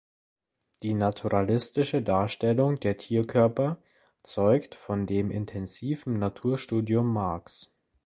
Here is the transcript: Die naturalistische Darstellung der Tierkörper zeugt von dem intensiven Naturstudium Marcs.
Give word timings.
Die 0.81 0.95
naturalistische 0.95 2.01
Darstellung 2.01 2.79
der 2.79 2.97
Tierkörper 2.97 3.77
zeugt 4.23 4.73
von 4.73 5.05
dem 5.05 5.29
intensiven 5.29 6.13
Naturstudium 6.13 7.05
Marcs. 7.13 7.71